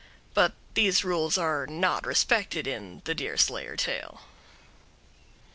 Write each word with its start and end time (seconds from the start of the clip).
But 0.33 0.53
these 0.73 1.03
rules 1.03 1.37
are 1.37 1.67
not 1.67 2.07
respected 2.07 2.65
in 2.65 3.03
the 3.05 3.13
Deerslayer 3.13 3.75
tale. 3.75 4.21
10. 4.25 4.27